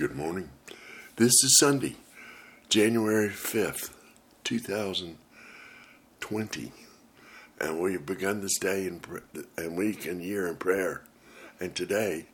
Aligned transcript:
Good 0.00 0.16
morning. 0.16 0.48
This 1.16 1.44
is 1.44 1.58
Sunday, 1.58 1.96
January 2.70 3.28
5th, 3.28 3.90
2020. 4.44 6.72
And 7.60 7.78
we've 7.78 8.06
begun 8.06 8.40
this 8.40 8.58
day 8.58 8.86
and 8.86 9.06
week 9.76 10.06
and 10.06 10.22
year 10.22 10.46
in 10.46 10.56
prayer. 10.56 11.02
And 11.60 11.74
today, 11.74 12.24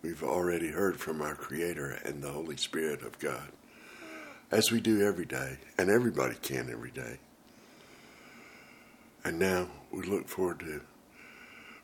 we've 0.00 0.22
already 0.22 0.68
heard 0.68 0.98
from 0.98 1.20
our 1.20 1.34
Creator 1.34 2.00
and 2.06 2.22
the 2.22 2.32
Holy 2.32 2.56
Spirit 2.56 3.02
of 3.02 3.18
God, 3.18 3.48
as 4.50 4.72
we 4.72 4.80
do 4.80 5.02
every 5.02 5.26
day, 5.26 5.58
and 5.76 5.90
everybody 5.90 6.36
can 6.36 6.70
every 6.70 6.90
day. 6.90 7.18
And 9.26 9.38
now 9.38 9.68
we 9.92 10.04
look 10.04 10.26
forward 10.26 10.60
to 10.60 10.80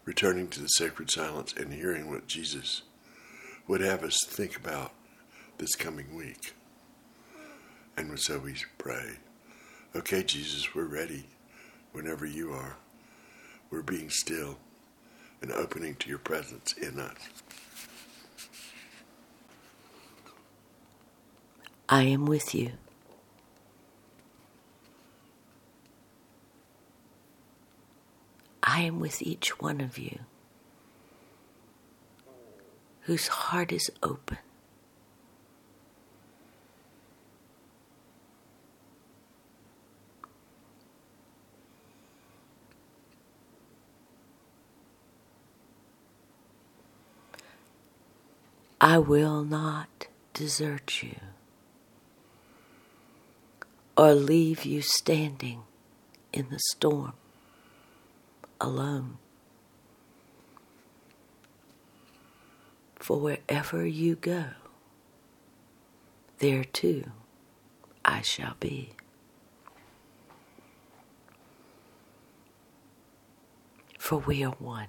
returning 0.07 0.49
to 0.49 0.63
the 0.63 0.69
sacred 0.69 1.11
silence 1.11 1.53
and 1.53 1.75
hearing 1.75 2.11
what 2.11 2.27
Jesus 2.27 2.81
would 3.67 3.81
have 3.81 4.03
us 4.03 4.19
think 4.27 4.57
about 4.57 4.93
this 5.59 5.75
coming 5.75 6.15
week. 6.15 6.55
And 7.97 8.19
so 8.19 8.39
we 8.39 8.55
pray, 8.79 9.13
okay, 9.95 10.23
Jesus, 10.23 10.75
we're 10.75 10.85
ready 10.85 11.25
whenever 11.93 12.27
you 12.27 12.53
are. 12.53 12.77
We're 13.71 13.83
being 13.83 14.11
still 14.11 14.59
and 15.41 15.53
opening 15.53 15.95
to 15.97 16.09
your 16.09 16.19
presence 16.19 16.73
in 16.75 16.99
us. 16.99 17.17
I 21.89 22.03
am 22.05 22.27
with 22.27 22.55
you. 22.55 22.73
I 28.63 28.81
am 28.83 28.99
with 28.99 29.23
each 29.23 29.61
one 29.61 29.81
of 29.81 29.99
you 29.99 30.21
whose 33.05 33.29
heart 33.29 33.73
is 33.73 33.91
open. 34.03 34.39
I 48.81 48.99
will 48.99 49.45
not 49.45 50.09
desert 50.35 51.03
you 51.03 51.17
or 53.97 54.15
leave 54.15 54.65
you 54.65 54.83
standing 54.83 55.63
in 56.33 56.51
the 56.51 56.59
storm 56.59 57.15
alone. 58.61 59.19
For 63.05 63.21
wherever 63.21 63.87
you 63.87 64.17
go, 64.17 64.47
there 66.39 66.65
too 66.65 67.05
I 68.03 68.23
shall 68.23 68.57
be. 68.59 68.95
For 73.99 74.21
we 74.21 74.43
are 74.43 74.53
one. 74.53 74.87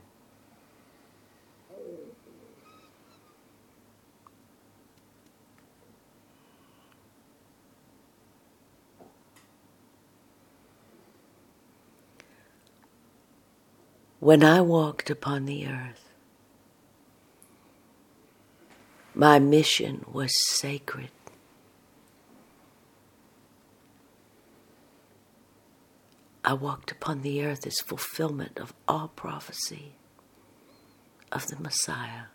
When 14.21 14.41
I 14.41 14.61
walked 14.61 15.09
upon 15.09 15.47
the 15.47 15.67
earth, 15.67 16.04
my 19.15 19.39
mission 19.39 20.03
was 20.11 20.33
sacred. 20.57 21.09
I 26.43 26.53
walked 26.53 26.91
upon 26.91 27.21
the 27.21 27.43
earth 27.43 27.65
as 27.65 27.79
fulfillment 27.79 28.59
of 28.59 28.73
all 28.87 29.07
prophecy 29.07 29.93
of 31.31 31.47
the 31.47 31.55
Messiah. 31.55 32.25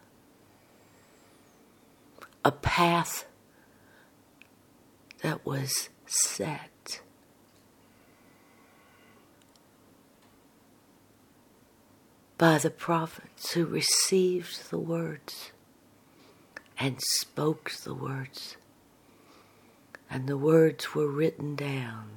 A 2.45 2.51
path 2.51 3.27
that 5.23 5.45
was 5.45 5.91
set 6.07 7.03
by 12.39 12.57
the 12.57 12.71
prophets 12.71 13.53
who 13.53 13.67
received 13.67 14.71
the 14.71 14.79
words 14.79 15.53
and 16.81 16.99
spoke 16.99 17.71
the 17.85 17.95
words, 17.95 18.57
and 20.11 20.27
the 20.27 20.39
words 20.39 20.95
were 20.95 21.07
written 21.07 21.55
down, 21.55 22.09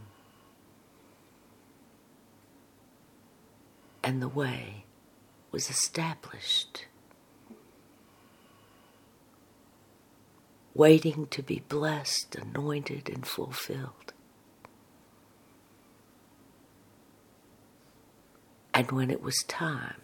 and 4.02 4.22
the 4.22 4.30
way 4.30 4.86
was 5.52 5.70
established, 5.70 6.86
waiting 10.74 11.28
to 11.28 11.44
be 11.44 11.62
blessed, 11.68 12.34
anointed, 12.36 13.10
and 13.10 13.28
fulfilled. 13.28 14.14
And 18.74 18.90
when 18.92 19.12
it 19.12 19.22
was 19.22 19.44
time, 19.48 20.02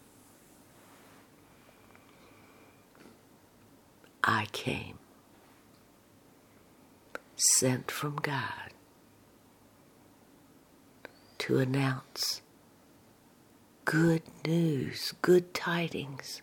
I 4.23 4.47
came, 4.51 4.99
sent 7.35 7.89
from 7.89 8.17
God 8.17 8.73
to 11.39 11.57
announce 11.57 12.41
good 13.85 14.21
news, 14.45 15.13
good 15.21 15.53
tidings. 15.53 16.41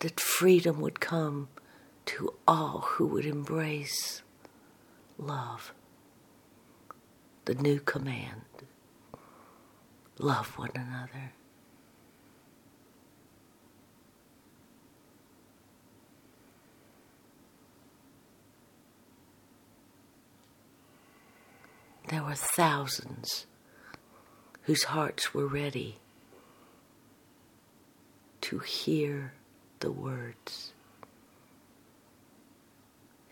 That 0.00 0.20
freedom 0.20 0.80
would 0.80 1.00
come 1.00 1.48
to 2.06 2.34
all 2.46 2.80
who 2.86 3.06
would 3.06 3.26
embrace 3.26 4.22
love. 5.18 5.72
The 7.44 7.54
new 7.54 7.80
command 7.80 8.42
love 10.18 10.58
one 10.58 10.70
another. 10.74 11.32
There 22.10 22.24
were 22.24 22.34
thousands 22.34 23.46
whose 24.62 24.82
hearts 24.82 25.32
were 25.32 25.46
ready 25.46 25.98
to 28.40 28.58
hear 28.58 29.34
the 29.78 29.92
words. 29.92 30.72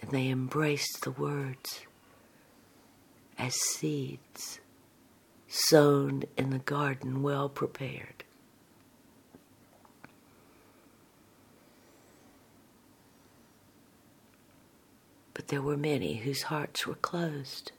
And 0.01 0.13
they 0.13 0.29
embraced 0.29 1.03
the 1.03 1.11
words 1.11 1.81
as 3.37 3.57
seeds 3.57 4.61
sown 5.49 6.23
in 6.37 6.51
the 6.51 6.61
garden 6.61 7.21
well 7.21 7.49
prepared. 7.49 8.23
But 15.35 15.49
there 15.49 15.63
were 15.63 15.77
many 15.77 16.19
whose 16.19 16.43
hearts 16.43 16.87
were 16.87 16.95
closed. 16.95 17.73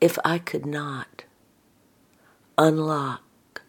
If 0.00 0.18
I 0.24 0.38
could 0.38 0.64
not 0.64 1.24
unlock 2.56 3.62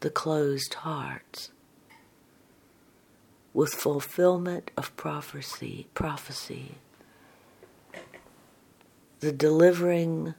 the 0.00 0.10
closed 0.10 0.74
hearts 0.74 1.50
with 3.54 3.72
fulfillment 3.72 4.70
of 4.76 4.94
prophecy, 4.96 5.86
prophecy, 5.94 6.74
the 9.20 9.32
delivering 9.32 10.34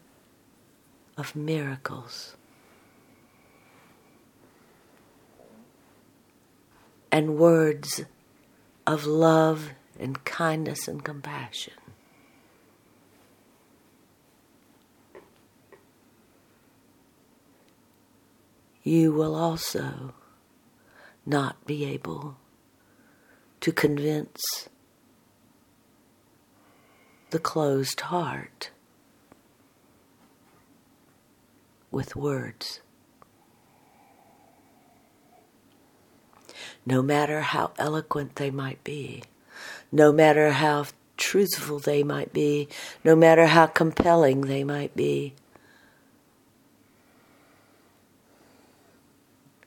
of 1.17 1.35
miracles, 1.35 2.35
and 7.11 7.37
words 7.37 8.03
of 8.85 9.05
love 9.05 9.71
and 9.97 10.23
kindness 10.25 10.87
and 10.87 11.03
compassion. 11.03 11.73
You 18.85 19.11
will 19.11 19.35
also 19.35 20.13
not 21.25 21.65
be 21.65 21.83
able 21.83 22.37
to 23.59 23.71
convince 23.71 24.69
the 27.31 27.39
closed 27.39 27.99
heart 28.01 28.69
with 31.89 32.15
words. 32.15 32.81
No 36.85 37.01
matter 37.01 37.41
how 37.41 37.71
eloquent 37.79 38.35
they 38.35 38.51
might 38.51 38.83
be, 38.83 39.23
no 39.91 40.11
matter 40.11 40.51
how 40.51 40.85
truthful 41.17 41.79
they 41.79 42.03
might 42.03 42.31
be, 42.31 42.67
no 43.03 43.15
matter 43.15 43.47
how 43.47 43.65
compelling 43.65 44.41
they 44.41 44.63
might 44.63 44.95
be, 44.95 45.33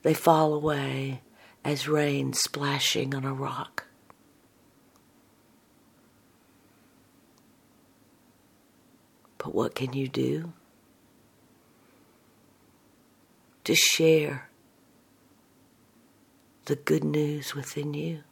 they 0.02 0.14
fall 0.14 0.54
away 0.54 1.22
as 1.64 1.88
rain 1.88 2.32
splashing 2.32 3.14
on 3.14 3.24
a 3.24 3.32
rock. 3.32 3.84
But 9.38 9.54
what 9.54 9.74
can 9.74 9.92
you 9.92 10.08
do? 10.08 10.52
To 13.64 13.74
share 13.74 14.48
the 16.64 16.76
good 16.76 17.04
news 17.04 17.54
within 17.54 17.94
you. 17.94 18.22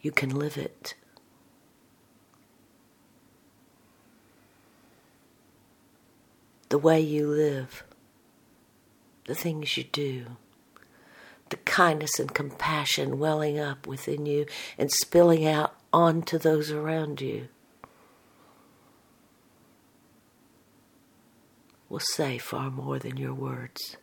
You 0.00 0.10
can 0.12 0.30
live 0.30 0.56
it. 0.56 0.94
The 6.68 6.78
way 6.78 7.00
you 7.00 7.28
live, 7.28 7.84
the 9.26 9.34
things 9.34 9.76
you 9.76 9.84
do, 9.84 10.26
the 11.50 11.56
kindness 11.58 12.18
and 12.18 12.34
compassion 12.34 13.18
welling 13.18 13.58
up 13.58 13.86
within 13.86 14.26
you 14.26 14.46
and 14.78 14.90
spilling 14.90 15.46
out 15.46 15.74
onto 15.92 16.38
those 16.38 16.70
around 16.70 17.20
you. 17.20 17.48
will 21.88 22.00
say 22.00 22.38
far 22.38 22.70
more 22.70 22.98
than 22.98 23.16
your 23.16 23.34
words. 23.34 23.96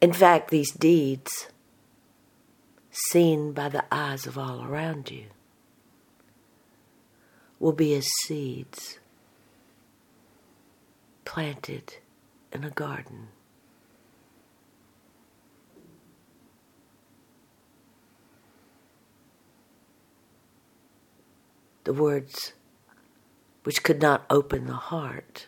In 0.00 0.12
fact, 0.12 0.50
these 0.50 0.72
deeds, 0.72 1.48
seen 2.90 3.52
by 3.52 3.68
the 3.68 3.84
eyes 3.92 4.26
of 4.26 4.38
all 4.38 4.64
around 4.64 5.10
you, 5.10 5.26
will 7.58 7.72
be 7.72 7.94
as 7.94 8.06
seeds 8.22 8.99
planted 11.30 11.94
in 12.52 12.64
a 12.64 12.70
garden. 12.70 13.28
the 21.84 21.92
words 21.94 22.52
which 23.62 23.82
could 23.84 24.02
not 24.02 24.24
open 24.28 24.66
the 24.66 24.72
heart, 24.74 25.46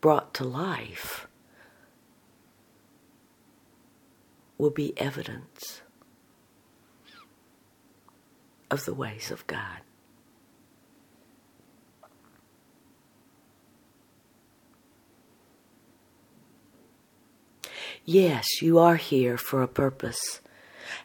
brought 0.00 0.32
to 0.34 0.44
life, 0.44 1.26
will 4.58 4.70
be 4.70 4.96
evidence 4.96 5.82
of 8.70 8.84
the 8.84 8.94
ways 8.94 9.30
of 9.32 9.46
God. 9.46 9.80
Yes, 18.04 18.60
you 18.60 18.78
are 18.78 18.96
here 18.96 19.38
for 19.38 19.62
a 19.62 19.68
purpose. 19.68 20.40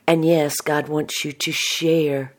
And 0.08 0.26
yes, 0.26 0.62
God 0.62 0.88
wants 0.88 1.24
you 1.24 1.32
to 1.32 1.52
share 1.52 2.34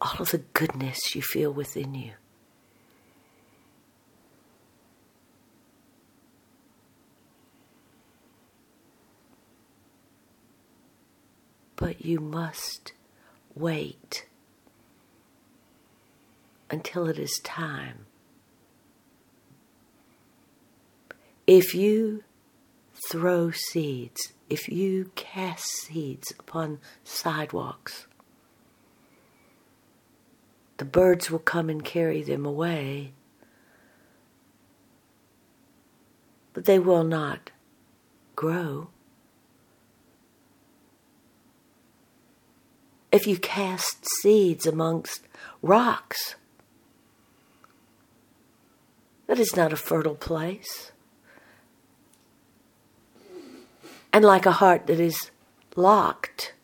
all 0.00 0.16
of 0.18 0.30
the 0.32 0.42
goodness 0.54 1.14
you 1.14 1.22
feel 1.22 1.52
within 1.52 1.94
you. 1.94 2.12
But 11.76 12.04
you 12.04 12.18
must 12.18 12.92
wait 13.54 14.26
until 16.70 17.06
it 17.06 17.18
is 17.18 17.40
time. 17.44 18.06
If 21.46 21.74
you 21.74 22.24
throw 23.10 23.50
seeds, 23.50 24.32
if 24.48 24.68
you 24.68 25.10
cast 25.14 25.66
seeds 25.66 26.32
upon 26.38 26.78
sidewalks, 27.02 28.06
the 30.78 30.86
birds 30.86 31.30
will 31.30 31.38
come 31.38 31.68
and 31.68 31.84
carry 31.84 32.22
them 32.22 32.46
away, 32.46 33.12
but 36.54 36.64
they 36.64 36.78
will 36.78 37.04
not 37.04 37.50
grow. 38.34 38.88
If 43.12 43.26
you 43.26 43.36
cast 43.36 44.06
seeds 44.22 44.66
amongst 44.66 45.28
rocks, 45.60 46.36
that 49.26 49.38
is 49.38 49.54
not 49.54 49.72
a 49.72 49.76
fertile 49.76 50.16
place. 50.16 50.90
And 54.14 54.24
like 54.24 54.46
a 54.46 54.52
heart 54.52 54.86
that 54.86 55.00
is 55.00 55.32
locked, 55.74 56.54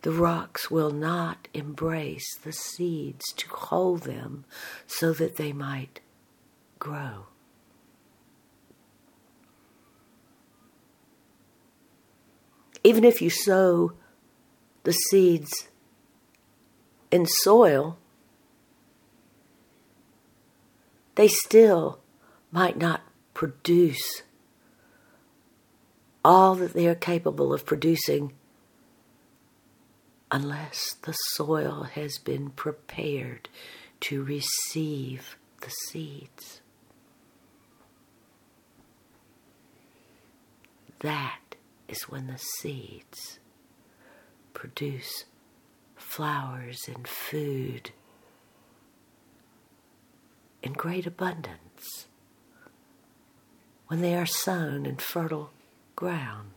The 0.00 0.12
rocks 0.12 0.70
will 0.70 0.92
not 0.92 1.48
embrace 1.52 2.38
the 2.38 2.52
seeds 2.52 3.24
to 3.38 3.48
hold 3.48 4.04
them 4.04 4.44
so 4.86 5.12
that 5.12 5.34
they 5.34 5.52
might 5.52 5.98
grow. 6.78 7.26
Even 12.84 13.02
if 13.02 13.20
you 13.20 13.30
sow 13.30 13.94
the 14.84 14.92
seeds 14.92 15.66
in 17.10 17.26
soil, 17.26 17.98
they 21.16 21.26
still 21.26 21.98
might 22.56 22.78
not 22.78 23.02
produce 23.34 24.22
all 26.24 26.54
that 26.54 26.72
they 26.72 26.86
are 26.86 26.94
capable 26.94 27.52
of 27.52 27.66
producing 27.66 28.32
unless 30.30 30.94
the 31.02 31.12
soil 31.12 31.82
has 31.82 32.16
been 32.16 32.48
prepared 32.48 33.50
to 34.00 34.22
receive 34.24 35.36
the 35.60 35.70
seeds. 35.90 36.62
That 41.00 41.56
is 41.88 42.04
when 42.04 42.26
the 42.26 42.38
seeds 42.38 43.38
produce 44.54 45.26
flowers 45.94 46.88
and 46.88 47.06
food 47.06 47.90
in 50.62 50.72
great 50.72 51.06
abundance 51.06 52.06
when 53.88 54.00
they 54.00 54.14
are 54.14 54.26
sown 54.26 54.86
in 54.86 54.96
fertile 54.96 55.50
ground. 55.94 56.56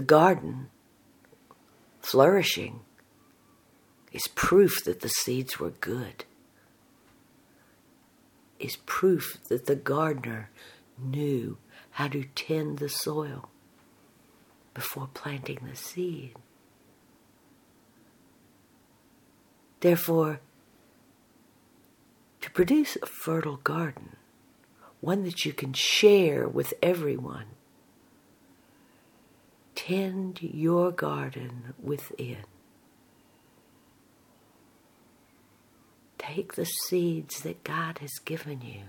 the 0.00 0.06
garden 0.06 0.70
flourishing 2.00 2.80
is 4.12 4.26
proof 4.34 4.82
that 4.84 5.00
the 5.00 5.10
seeds 5.10 5.60
were 5.60 5.70
good, 5.70 6.24
is 8.58 8.76
proof 8.86 9.38
that 9.48 9.66
the 9.66 9.76
gardener 9.76 10.48
knew 10.98 11.58
how 11.92 12.08
to 12.08 12.24
tend 12.34 12.78
the 12.78 12.88
soil 12.88 13.50
before 14.72 15.08
planting 15.12 15.58
the 15.68 15.76
seed. 15.76 16.34
Therefore, 19.80 20.40
to 22.42 22.50
produce 22.50 22.96
a 23.02 23.06
fertile 23.06 23.56
garden, 23.56 24.16
one 25.00 25.24
that 25.24 25.44
you 25.44 25.52
can 25.52 25.72
share 25.72 26.46
with 26.46 26.74
everyone, 26.82 27.46
tend 29.74 30.42
your 30.42 30.90
garden 30.90 31.74
within. 31.82 32.44
Take 36.18 36.54
the 36.54 36.66
seeds 36.66 37.40
that 37.40 37.64
God 37.64 37.98
has 37.98 38.12
given 38.24 38.60
you 38.60 38.82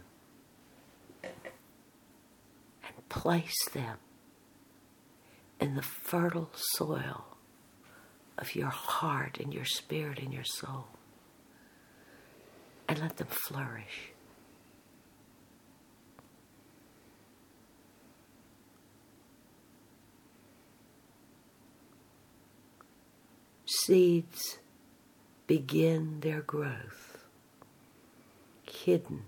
and 1.24 3.10
place 3.10 3.66
them 3.74 3.98
in 5.60 5.76
the 5.76 5.82
fertile 5.82 6.50
soil 6.54 7.31
of 8.42 8.56
your 8.56 8.70
heart 8.70 9.38
and 9.40 9.54
your 9.54 9.64
spirit 9.64 10.20
and 10.20 10.34
your 10.34 10.44
soul 10.44 10.88
and 12.90 13.00
let 13.00 13.16
them 13.18 13.28
flourish. 13.28 14.12
Seeds 23.66 24.58
begin 25.48 26.20
their 26.20 26.42
growth 26.42 27.26
hidden 28.64 29.24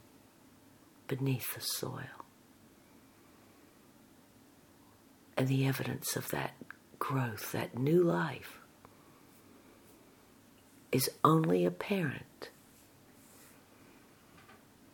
beneath 1.07 1.53
the 1.53 1.61
soil. 1.61 2.01
And 5.37 5.47
the 5.47 5.65
evidence 5.65 6.15
of 6.15 6.29
that 6.29 6.53
growth, 6.99 7.51
that 7.53 7.77
new 7.77 8.03
life, 8.03 8.59
is 10.93 11.09
only 11.23 11.65
apparent 11.65 12.49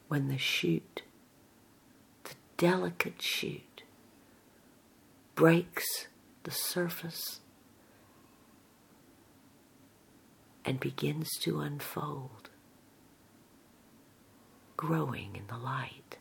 when 0.07 0.29
the 0.29 0.37
shoot, 0.37 1.01
the 2.23 2.33
delicate 2.55 3.21
shoot, 3.21 3.83
breaks 5.35 6.07
the 6.43 6.51
surface 6.51 7.41
and 10.63 10.79
begins 10.79 11.27
to 11.41 11.59
unfold, 11.59 12.49
growing 14.77 15.35
in 15.35 15.47
the 15.47 15.57
light. 15.57 16.17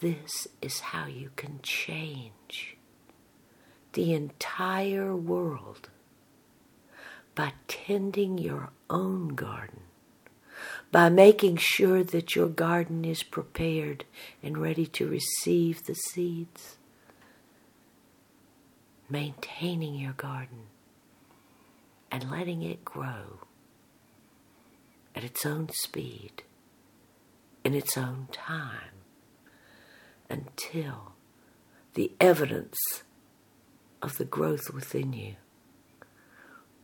This 0.00 0.48
is 0.60 0.80
how 0.80 1.06
you 1.06 1.30
can 1.34 1.60
change 1.62 2.76
the 3.92 4.12
entire 4.14 5.14
world 5.14 5.88
by 7.34 7.52
tending 7.68 8.38
your 8.38 8.70
own 8.90 9.28
garden, 9.28 9.80
by 10.90 11.08
making 11.08 11.56
sure 11.56 12.04
that 12.04 12.34
your 12.34 12.48
garden 12.48 13.04
is 13.04 13.22
prepared 13.22 14.04
and 14.42 14.58
ready 14.58 14.86
to 14.86 15.08
receive 15.08 15.84
the 15.84 15.94
seeds, 15.94 16.76
maintaining 19.08 19.94
your 19.94 20.12
garden 20.12 20.64
and 22.10 22.30
letting 22.30 22.62
it 22.62 22.84
grow 22.84 23.40
at 25.14 25.24
its 25.24 25.44
own 25.46 25.68
speed, 25.72 26.42
in 27.64 27.74
its 27.74 27.96
own 27.96 28.28
time, 28.32 29.00
until 30.28 31.12
the 31.94 32.12
evidence 32.20 33.02
of 34.02 34.18
the 34.18 34.24
growth 34.24 34.70
within 34.74 35.12
you 35.12 35.36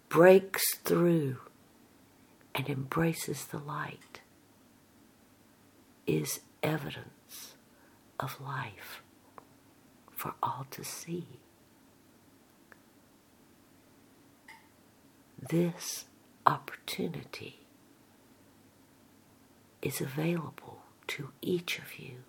breaks 0.08 0.76
through 0.78 1.36
and 2.54 2.68
embraces 2.70 3.44
the 3.46 3.58
light 3.58 4.20
is 6.06 6.40
evidence 6.62 7.54
of 8.18 8.40
life 8.40 9.02
for 10.10 10.34
all 10.42 10.66
to 10.70 10.82
see. 10.82 11.26
This 15.38 16.06
opportunity 16.46 17.60
is 19.82 20.00
available 20.00 20.80
to 21.08 21.30
each 21.42 21.78
of 21.78 21.98
you 21.98 22.24